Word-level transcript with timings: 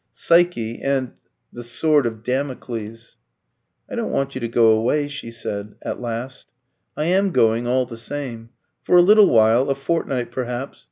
Psyche 0.13 0.81
and 0.81 1.11
the 1.53 1.63
sword 1.63 2.07
of 2.07 2.23
Damocles. 2.23 3.17
"I 3.87 3.93
don't 3.93 4.09
want 4.11 4.33
you 4.33 4.41
to 4.41 4.47
go 4.47 4.71
away," 4.71 5.07
she 5.07 5.29
said 5.29 5.75
at 5.83 6.01
last. 6.01 6.51
"I 6.97 7.03
am 7.03 7.29
going, 7.29 7.67
all 7.67 7.85
the 7.85 7.97
same. 7.97 8.49
For 8.81 8.97
a 8.97 9.01
little 9.03 9.29
while 9.29 9.69
a 9.69 9.75
fortnight 9.75 10.31
perhaps. 10.31 10.79